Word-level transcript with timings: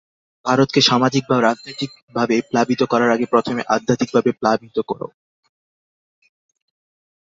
ভারতকে 0.45 0.79
সামাজিক 0.81 1.23
বা 1.29 1.37
রাজনীতিকভাবে 1.39 2.35
প্লাবিত 2.41 2.81
করার 2.83 3.09
আগে 3.11 3.25
প্রথমে 3.25 3.61
আধ্যাত্মিক 3.67 4.09
ভাবে 4.15 4.31
প্লাবিত 4.31 4.77
কর। 4.89 5.01